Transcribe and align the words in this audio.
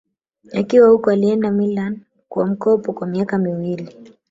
Akiwa 0.53 0.89
huko 0.89 1.11
alienda 1.11 1.51
Milan 1.51 1.99
kwa 2.29 2.45
mkopo 2.47 2.93
kwa 2.93 3.07
miaka 3.07 3.37
miwili 3.37 3.95